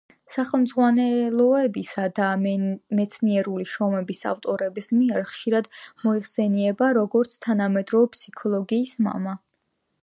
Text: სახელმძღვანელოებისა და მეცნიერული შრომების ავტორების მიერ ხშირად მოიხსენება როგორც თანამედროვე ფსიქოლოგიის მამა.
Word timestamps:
სახელმძღვანელოებისა 0.35 2.05
და 2.19 2.29
მეცნიერული 2.45 3.67
შრომების 3.73 4.25
ავტორების 4.31 4.91
მიერ 5.03 5.23
ხშირად 5.33 5.71
მოიხსენება 6.09 6.91
როგორც 7.01 7.41
თანამედროვე 7.47 8.15
ფსიქოლოგიის 8.17 8.99
მამა. 9.09 9.41